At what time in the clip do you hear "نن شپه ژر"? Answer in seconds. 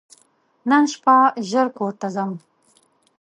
0.69-1.67